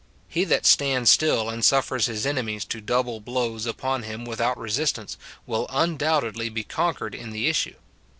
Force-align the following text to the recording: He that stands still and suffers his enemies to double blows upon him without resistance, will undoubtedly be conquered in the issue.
He 0.27 0.45
that 0.45 0.65
stands 0.65 1.11
still 1.11 1.47
and 1.47 1.63
suffers 1.63 2.07
his 2.07 2.25
enemies 2.25 2.65
to 2.65 2.81
double 2.81 3.19
blows 3.19 3.67
upon 3.67 4.01
him 4.01 4.25
without 4.25 4.57
resistance, 4.57 5.15
will 5.45 5.67
undoubtedly 5.69 6.49
be 6.49 6.63
conquered 6.63 7.13
in 7.13 7.29
the 7.29 7.47
issue. 7.47 7.75